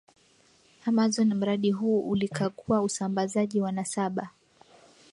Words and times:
Amazon 0.85 1.33
Mradi 1.33 1.71
huu 1.71 1.99
ulikagua 2.01 2.81
usambazaji 2.81 3.61
wa 3.61 3.71
nasaba 3.71 4.29